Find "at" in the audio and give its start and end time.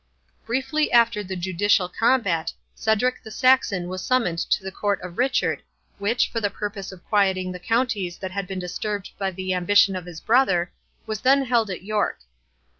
11.69-11.83